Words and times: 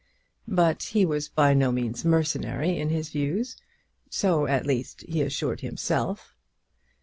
But 0.47 0.81
he 0.81 1.05
was 1.05 1.29
by 1.29 1.53
no 1.53 1.71
means 1.71 2.03
mercenary 2.03 2.75
in 2.79 2.89
his 2.89 3.09
views; 3.09 3.55
so, 4.09 4.47
at 4.47 4.65
least, 4.65 5.01
he 5.07 5.21
assured 5.21 5.59
himself. 5.61 6.33